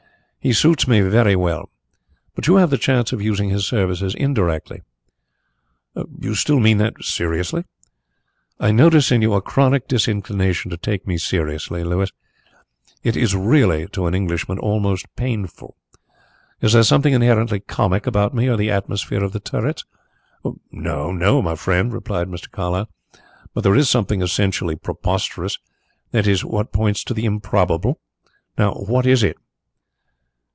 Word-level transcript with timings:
"He 0.43 0.53
suits 0.53 0.87
me 0.87 1.01
very 1.01 1.35
well. 1.35 1.69
But 2.33 2.47
you 2.47 2.55
have 2.55 2.71
the 2.71 2.79
chance 2.79 3.11
of 3.11 3.21
using 3.21 3.49
his 3.51 3.67
services 3.67 4.15
indirectly." 4.15 4.81
"You 6.19 6.33
still 6.33 6.59
mean 6.59 6.79
that 6.79 6.95
seriously?" 7.03 7.65
"I 8.59 8.71
notice 8.71 9.11
in 9.11 9.21
you 9.21 9.35
a 9.35 9.41
chronic 9.43 9.87
disinclination 9.87 10.71
to 10.71 10.77
take 10.77 11.05
me 11.05 11.19
seriously, 11.19 11.83
Louis. 11.83 12.11
It 13.03 13.15
is 13.15 13.35
really 13.35 13.85
to 13.89 14.07
an 14.07 14.15
Englishman 14.15 14.57
almost 14.57 15.05
painful. 15.15 15.75
Is 16.59 16.73
there 16.73 16.81
something 16.81 17.13
inherently 17.13 17.59
comic 17.59 18.07
about 18.07 18.33
me 18.33 18.47
or 18.47 18.57
the 18.57 18.71
atmosphere 18.71 19.23
of 19.23 19.33
The 19.33 19.39
Turrets?" 19.39 19.85
"No, 20.71 21.41
my 21.43 21.53
friend," 21.53 21.93
replied 21.93 22.29
Mr. 22.29 22.49
Carlyle, 22.49 22.89
"but 23.53 23.61
there 23.63 23.75
is 23.75 23.91
something 23.91 24.23
essentially 24.23 24.75
prosperous. 24.75 25.59
That 26.09 26.25
is 26.25 26.43
what 26.43 26.73
points 26.73 27.03
to 27.03 27.13
the 27.13 27.25
improbable. 27.25 27.99
Now 28.57 28.71
what 28.73 29.05
is 29.05 29.21
it?" 29.21 29.37